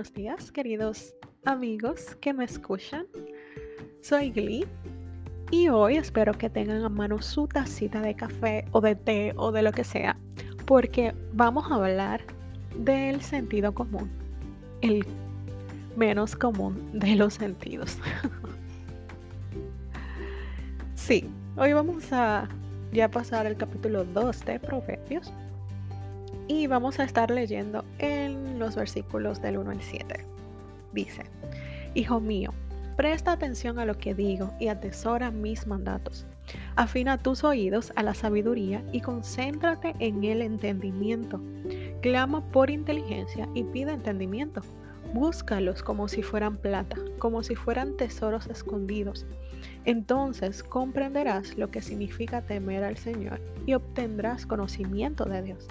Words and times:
buenos 0.00 0.14
días, 0.14 0.50
queridos 0.50 1.14
amigos 1.44 2.16
que 2.22 2.32
me 2.32 2.46
escuchan. 2.46 3.06
Soy 4.00 4.30
Glee 4.30 4.66
y 5.50 5.68
hoy 5.68 5.98
espero 5.98 6.32
que 6.32 6.48
tengan 6.48 6.82
a 6.84 6.88
mano 6.88 7.20
su 7.20 7.46
tacita 7.46 8.00
de 8.00 8.16
café 8.16 8.64
o 8.72 8.80
de 8.80 8.94
té 8.94 9.34
o 9.36 9.52
de 9.52 9.60
lo 9.60 9.72
que 9.72 9.84
sea, 9.84 10.16
porque 10.64 11.14
vamos 11.34 11.70
a 11.70 11.74
hablar 11.74 12.22
del 12.78 13.20
sentido 13.20 13.74
común, 13.74 14.10
el 14.80 15.04
menos 15.96 16.34
común 16.34 16.98
de 16.98 17.16
los 17.16 17.34
sentidos. 17.34 17.98
sí, 20.94 21.26
hoy 21.58 21.74
vamos 21.74 22.10
a 22.10 22.48
ya 22.90 23.10
pasar 23.10 23.44
el 23.44 23.58
capítulo 23.58 24.04
2 24.04 24.46
de 24.46 24.60
Proverbios 24.60 25.30
y 26.50 26.66
vamos 26.66 26.98
a 26.98 27.04
estar 27.04 27.30
leyendo 27.30 27.84
en 28.00 28.58
los 28.58 28.74
versículos 28.74 29.40
del 29.40 29.56
1 29.58 29.70
al 29.70 29.82
7. 29.82 30.26
Dice, 30.92 31.22
Hijo 31.94 32.18
mío, 32.18 32.52
presta 32.96 33.30
atención 33.30 33.78
a 33.78 33.84
lo 33.84 33.96
que 33.96 34.16
digo 34.16 34.52
y 34.58 34.66
atesora 34.66 35.30
mis 35.30 35.68
mandatos. 35.68 36.26
Afina 36.74 37.18
tus 37.18 37.44
oídos 37.44 37.92
a 37.94 38.02
la 38.02 38.14
sabiduría 38.14 38.82
y 38.90 39.00
concéntrate 39.00 39.94
en 40.00 40.24
el 40.24 40.42
entendimiento. 40.42 41.40
Clama 42.02 42.44
por 42.48 42.68
inteligencia 42.68 43.48
y 43.54 43.62
pide 43.62 43.92
entendimiento. 43.92 44.62
Búscalos 45.12 45.82
como 45.82 46.06
si 46.06 46.22
fueran 46.22 46.56
plata, 46.56 46.96
como 47.18 47.42
si 47.42 47.56
fueran 47.56 47.96
tesoros 47.96 48.46
escondidos. 48.46 49.26
Entonces 49.84 50.62
comprenderás 50.62 51.56
lo 51.56 51.70
que 51.70 51.82
significa 51.82 52.42
temer 52.42 52.84
al 52.84 52.96
Señor 52.96 53.40
y 53.66 53.74
obtendrás 53.74 54.46
conocimiento 54.46 55.24
de 55.24 55.42
Dios. 55.42 55.66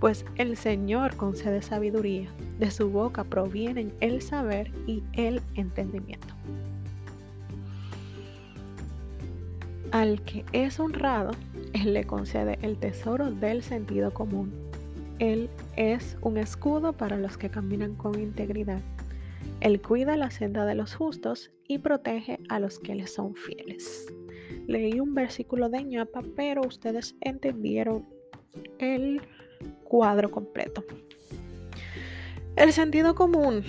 Pues 0.00 0.24
el 0.36 0.56
Señor 0.56 1.16
concede 1.16 1.62
sabiduría, 1.62 2.28
de 2.58 2.70
su 2.70 2.90
boca 2.90 3.24
provienen 3.24 3.92
el 4.00 4.20
saber 4.20 4.70
y 4.86 5.02
el 5.12 5.40
entendimiento. 5.54 6.34
Al 9.92 10.22
que 10.22 10.44
es 10.52 10.80
honrado, 10.80 11.32
Él 11.74 11.92
le 11.92 12.04
concede 12.04 12.58
el 12.62 12.78
tesoro 12.78 13.30
del 13.30 13.62
sentido 13.62 14.12
común 14.12 14.52
él 15.18 15.50
es 15.76 16.16
un 16.22 16.38
escudo 16.38 16.92
para 16.92 17.16
los 17.16 17.36
que 17.36 17.50
caminan 17.50 17.94
con 17.94 18.18
integridad. 18.18 18.80
Él 19.60 19.80
cuida 19.80 20.16
la 20.16 20.30
senda 20.30 20.64
de 20.64 20.74
los 20.74 20.94
justos 20.94 21.52
y 21.68 21.78
protege 21.78 22.40
a 22.48 22.58
los 22.58 22.78
que 22.78 22.94
le 22.94 23.06
son 23.06 23.34
fieles. 23.34 24.12
Leí 24.66 25.00
un 25.00 25.14
versículo 25.14 25.68
de 25.68 25.84
ñapa, 25.84 26.22
pero 26.36 26.62
ustedes 26.62 27.16
entendieron 27.20 28.06
el 28.78 29.22
cuadro 29.84 30.30
completo. 30.30 30.84
El 32.56 32.72
sentido 32.72 33.14
común, 33.14 33.62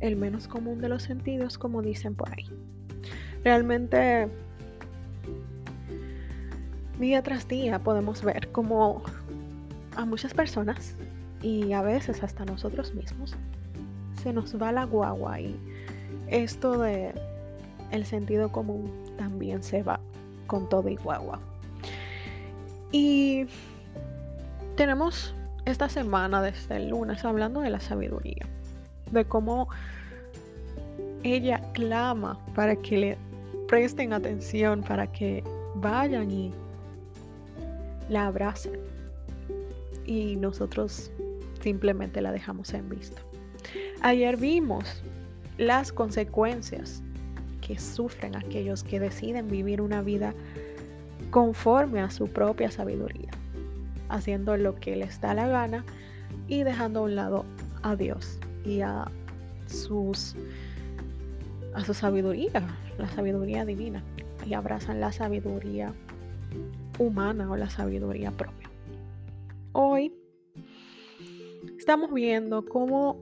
el 0.00 0.16
menos 0.16 0.48
común 0.48 0.80
de 0.80 0.88
los 0.88 1.02
sentidos, 1.02 1.58
como 1.58 1.82
dicen 1.82 2.14
por 2.14 2.30
ahí. 2.30 2.46
Realmente, 3.44 4.28
día 6.98 7.22
tras 7.22 7.46
día 7.46 7.78
podemos 7.78 8.22
ver 8.22 8.50
cómo 8.52 9.02
a 9.96 10.04
muchas 10.04 10.34
personas 10.34 10.94
y 11.42 11.72
a 11.72 11.82
veces 11.82 12.22
hasta 12.22 12.44
nosotros 12.44 12.94
mismos 12.94 13.34
se 14.22 14.32
nos 14.32 14.60
va 14.60 14.72
la 14.72 14.84
guagua 14.84 15.40
y 15.40 15.56
esto 16.28 16.78
de 16.78 17.12
el 17.90 18.06
sentido 18.06 18.50
común 18.50 18.90
también 19.18 19.62
se 19.62 19.82
va 19.82 20.00
con 20.46 20.68
todo 20.68 20.88
y 20.88 20.96
guagua. 20.96 21.38
Y 22.90 23.46
tenemos 24.76 25.34
esta 25.64 25.88
semana 25.88 26.42
desde 26.42 26.76
el 26.76 26.88
lunes 26.88 27.24
hablando 27.24 27.60
de 27.60 27.70
la 27.70 27.80
sabiduría, 27.80 28.46
de 29.10 29.24
cómo 29.24 29.68
ella 31.22 31.60
clama 31.72 32.38
para 32.54 32.76
que 32.76 32.98
le 32.98 33.18
presten 33.68 34.12
atención, 34.12 34.82
para 34.82 35.06
que 35.10 35.42
vayan 35.74 36.30
y 36.30 36.52
la 38.08 38.26
abracen 38.26 38.93
y 40.04 40.36
nosotros 40.36 41.10
simplemente 41.60 42.20
la 42.20 42.32
dejamos 42.32 42.74
en 42.74 42.88
visto. 42.88 43.22
Ayer 44.02 44.36
vimos 44.36 45.02
las 45.56 45.92
consecuencias 45.92 47.02
que 47.60 47.78
sufren 47.78 48.36
aquellos 48.36 48.84
que 48.84 49.00
deciden 49.00 49.48
vivir 49.48 49.80
una 49.80 50.02
vida 50.02 50.34
conforme 51.30 52.00
a 52.00 52.10
su 52.10 52.28
propia 52.28 52.70
sabiduría, 52.70 53.30
haciendo 54.08 54.56
lo 54.56 54.76
que 54.76 54.96
les 54.96 55.20
da 55.20 55.34
la 55.34 55.48
gana 55.48 55.84
y 56.48 56.62
dejando 56.62 57.00
a 57.00 57.02
un 57.04 57.16
lado 57.16 57.44
a 57.82 57.96
Dios 57.96 58.38
y 58.64 58.80
a 58.82 59.10
sus 59.66 60.36
a 61.74 61.84
su 61.84 61.92
sabiduría, 61.92 62.62
la 62.98 63.08
sabiduría 63.08 63.64
divina, 63.64 64.02
y 64.46 64.54
abrazan 64.54 65.00
la 65.00 65.10
sabiduría 65.10 65.92
humana 66.98 67.50
o 67.50 67.56
la 67.56 67.68
sabiduría 67.68 68.30
propia. 68.30 68.63
Hoy 69.76 70.14
estamos 71.76 72.14
viendo 72.14 72.64
cómo 72.64 73.18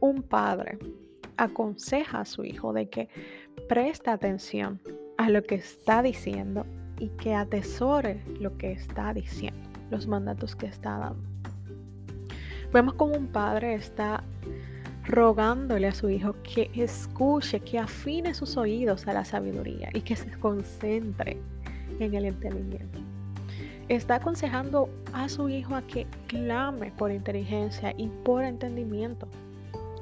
un 0.00 0.24
padre 0.24 0.80
aconseja 1.36 2.22
a 2.22 2.24
su 2.24 2.44
hijo 2.44 2.72
de 2.72 2.88
que 2.90 3.08
preste 3.68 4.10
atención 4.10 4.80
a 5.16 5.30
lo 5.30 5.44
que 5.44 5.54
está 5.54 6.02
diciendo 6.02 6.66
y 6.98 7.10
que 7.10 7.34
atesore 7.34 8.20
lo 8.40 8.58
que 8.58 8.72
está 8.72 9.14
diciendo, 9.14 9.60
los 9.92 10.08
mandatos 10.08 10.56
que 10.56 10.66
está 10.66 10.98
dando. 10.98 11.22
Vemos 12.72 12.94
como 12.94 13.14
un 13.14 13.28
padre 13.28 13.74
está 13.74 14.24
rogándole 15.04 15.86
a 15.86 15.94
su 15.94 16.10
hijo 16.10 16.34
que 16.42 16.68
escuche, 16.74 17.60
que 17.60 17.78
afine 17.78 18.34
sus 18.34 18.56
oídos 18.56 19.06
a 19.06 19.12
la 19.12 19.24
sabiduría 19.24 19.88
y 19.94 20.00
que 20.00 20.16
se 20.16 20.32
concentre 20.32 21.40
en 22.00 22.12
el 22.12 22.24
entendimiento 22.24 23.13
está 23.88 24.16
aconsejando 24.16 24.88
a 25.12 25.28
su 25.28 25.48
hijo 25.48 25.74
a 25.74 25.82
que 25.82 26.06
clame 26.26 26.90
por 26.92 27.10
inteligencia 27.10 27.94
y 27.96 28.08
por 28.08 28.44
entendimiento, 28.44 29.28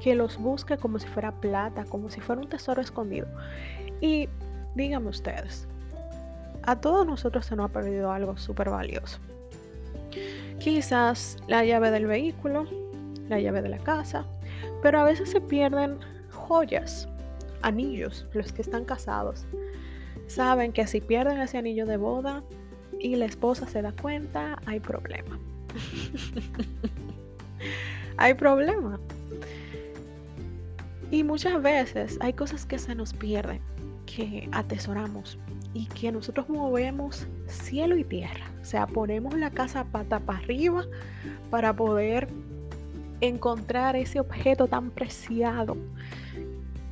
que 0.01 0.15
los 0.15 0.37
busque 0.37 0.77
como 0.77 0.99
si 0.99 1.07
fuera 1.07 1.31
plata, 1.31 1.85
como 1.85 2.09
si 2.09 2.21
fuera 2.21 2.41
un 2.41 2.49
tesoro 2.49 2.81
escondido. 2.81 3.27
Y 4.01 4.29
díganme 4.75 5.09
ustedes, 5.09 5.67
a 6.63 6.79
todos 6.79 7.05
nosotros 7.05 7.45
se 7.45 7.55
nos 7.55 7.69
ha 7.69 7.73
perdido 7.73 8.11
algo 8.11 8.37
súper 8.37 8.69
valioso. 8.69 9.19
Quizás 10.59 11.37
la 11.47 11.65
llave 11.65 11.91
del 11.91 12.05
vehículo, 12.05 12.65
la 13.27 13.39
llave 13.39 13.61
de 13.61 13.69
la 13.69 13.79
casa, 13.79 14.25
pero 14.81 14.99
a 14.99 15.03
veces 15.03 15.29
se 15.29 15.41
pierden 15.41 15.97
joyas, 16.31 17.07
anillos, 17.61 18.25
los 18.33 18.53
que 18.53 18.61
están 18.61 18.85
casados. 18.85 19.45
Saben 20.27 20.71
que 20.71 20.87
si 20.87 21.01
pierden 21.01 21.41
ese 21.41 21.57
anillo 21.57 21.85
de 21.85 21.97
boda, 21.97 22.43
y 22.99 23.15
la 23.15 23.25
esposa 23.25 23.67
se 23.67 23.81
da 23.81 23.91
cuenta, 23.91 24.59
hay 24.65 24.79
problema. 24.79 25.39
hay 28.17 28.33
problema. 28.33 28.99
Y 31.11 31.23
muchas 31.23 31.61
veces 31.61 32.17
hay 32.21 32.33
cosas 32.33 32.65
que 32.65 32.79
se 32.79 32.95
nos 32.95 33.13
pierden, 33.13 33.61
que 34.05 34.49
atesoramos 34.51 35.37
y 35.73 35.87
que 35.87 36.11
nosotros 36.11 36.49
movemos 36.49 37.27
cielo 37.47 37.97
y 37.97 38.03
tierra. 38.03 38.45
O 38.61 38.65
sea, 38.65 38.87
ponemos 38.87 39.35
la 39.35 39.51
casa 39.51 39.85
pata 39.85 40.19
para 40.19 40.39
arriba 40.39 40.85
para 41.49 41.75
poder 41.75 42.27
encontrar 43.21 43.95
ese 43.95 44.19
objeto 44.19 44.67
tan 44.67 44.91
preciado 44.91 45.77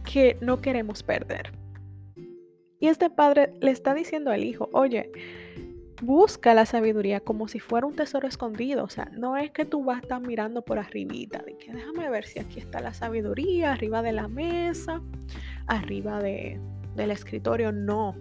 que 0.04 0.38
no 0.42 0.62
queremos 0.62 1.04
perder. 1.04 1.52
Y 2.80 2.88
este 2.88 3.10
padre 3.10 3.54
le 3.62 3.72
está 3.72 3.94
diciendo 3.94 4.32
al 4.32 4.44
hijo, 4.44 4.70
oye, 4.74 5.12
busca 6.02 6.54
la 6.54 6.66
sabiduría 6.66 7.20
como 7.20 7.48
si 7.48 7.60
fuera 7.60 7.86
un 7.86 7.96
tesoro 7.96 8.28
escondido. 8.28 8.84
O 8.84 8.90
sea, 8.90 9.10
no 9.14 9.38
es 9.38 9.52
que 9.52 9.66
tú 9.66 9.84
vas 9.84 10.00
a 10.00 10.02
estar 10.02 10.22
mirando 10.22 10.64
por 10.64 10.80
arribita, 10.80 11.40
de 11.40 11.58
que 11.58 11.72
déjame 11.72 12.10
ver 12.10 12.26
si 12.26 12.40
aquí 12.40 12.60
está 12.60 12.82
la 12.82 12.94
sabiduría, 12.94 13.74
arriba 13.74 14.02
de 14.02 14.12
la 14.12 14.28
mesa, 14.28 15.02
arriba 15.68 16.20
de, 16.20 16.60
del 16.96 17.12
escritorio. 17.12 17.72
No. 17.72 18.16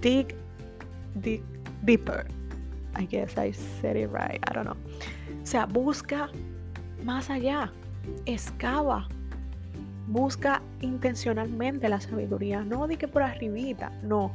Dig, 0.00 0.34
dig 1.14 1.42
deeper. 1.82 2.26
I 2.98 3.06
guess 3.06 3.36
I 3.36 3.52
said 3.52 3.96
it 3.96 4.10
right. 4.10 4.40
I 4.48 4.54
don't 4.54 4.64
know. 4.64 4.76
O 5.42 5.46
sea, 5.46 5.66
busca 5.66 6.30
más 7.04 7.30
allá. 7.30 7.72
Excava. 8.26 9.08
Busca 10.06 10.62
intencionalmente 10.80 11.88
la 11.88 12.00
sabiduría. 12.00 12.62
No 12.62 12.86
di 12.86 12.96
que 12.96 13.08
por 13.08 13.22
arribita. 13.22 13.90
No 14.02 14.32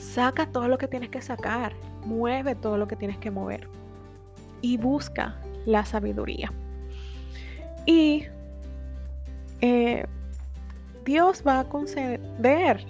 Saca 0.00 0.46
todo 0.46 0.66
lo 0.66 0.78
que 0.78 0.88
tienes 0.88 1.10
que 1.10 1.20
sacar, 1.20 1.74
mueve 2.06 2.54
todo 2.54 2.78
lo 2.78 2.88
que 2.88 2.96
tienes 2.96 3.18
que 3.18 3.30
mover 3.30 3.68
y 4.62 4.78
busca 4.78 5.36
la 5.66 5.84
sabiduría. 5.84 6.50
Y 7.84 8.24
eh, 9.60 10.06
Dios 11.04 11.44
va 11.46 11.60
a 11.60 11.64
conceder 11.64 12.84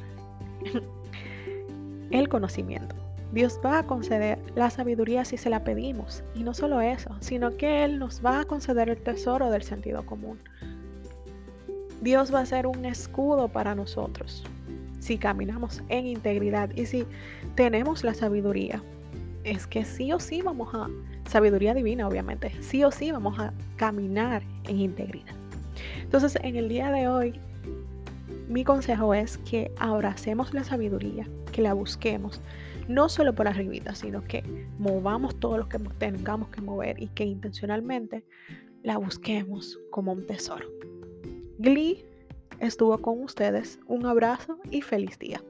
el 2.11 2.29
conocimiento. 2.29 2.95
Dios 3.33 3.59
va 3.65 3.81
a 3.81 3.83
conceder 3.87 4.39
la 4.55 4.71
sabiduría 4.71 5.25
si 5.25 5.37
se 5.37 5.51
la 5.51 5.65
pedimos. 5.65 6.23
Y 6.37 6.45
no 6.45 6.55
solo 6.55 6.81
eso, 6.81 7.17
sino 7.19 7.56
que 7.56 7.83
Él 7.85 7.99
nos 7.99 8.25
va 8.25 8.41
a 8.41 8.45
conceder 8.45 8.89
el 8.89 9.03
tesoro 9.03 9.51
del 9.51 9.65
sentido 9.65 10.06
común. 10.06 10.39
Dios 12.01 12.33
va 12.33 12.41
a 12.41 12.47
ser 12.47 12.69
un 12.69 12.85
escudo 12.85 13.49
para 13.49 13.75
nosotros 13.75 14.45
si 15.00 15.19
caminamos 15.19 15.82
en 15.88 16.06
integridad 16.06 16.70
y 16.76 16.87
si 16.87 17.05
tenemos 17.56 18.05
la 18.05 18.14
sabiduría. 18.14 18.82
Es 19.43 19.67
que 19.67 19.85
sí 19.85 20.12
o 20.12 20.20
sí 20.20 20.43
vamos 20.43 20.73
a, 20.75 20.88
sabiduría 21.29 21.75
divina 21.75 22.06
obviamente, 22.06 22.52
sí 22.61 22.85
o 22.85 22.91
sí 22.91 23.11
vamos 23.11 23.38
a 23.38 23.52
caminar 23.76 24.43
en 24.69 24.79
integridad. 24.79 25.35
Entonces 26.02 26.38
en 26.43 26.56
el 26.56 26.69
día 26.69 26.93
de 26.93 27.08
hoy, 27.08 27.35
mi 28.49 28.64
consejo 28.64 29.14
es 29.14 29.38
que 29.38 29.73
abracemos 29.79 30.52
la 30.52 30.64
sabiduría, 30.64 31.26
que 31.53 31.62
la 31.62 31.73
busquemos, 31.73 32.41
no 32.88 33.08
solo 33.08 33.35
por 33.35 33.49
arribita, 33.49 33.94
sino 33.94 34.25
que 34.25 34.43
movamos 34.79 35.38
todo 35.38 35.56
lo 35.56 35.69
que 35.69 35.79
tengamos 35.99 36.49
que 36.49 36.61
mover 36.61 37.00
y 37.00 37.06
que 37.06 37.25
intencionalmente 37.25 38.25
la 38.82 38.99
busquemos 38.99 39.79
como 39.91 40.12
un 40.12 40.26
tesoro. 40.26 40.67
Glee 41.58 42.05
estuvo 42.61 42.97
con 42.99 43.23
ustedes. 43.23 43.81
Un 43.87 44.07
abrazo 44.07 44.59
y 44.71 44.83
feliz 44.83 45.19
día. 45.19 45.43